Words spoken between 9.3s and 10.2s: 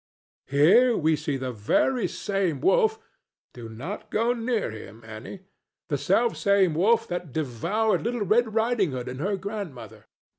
grandmother.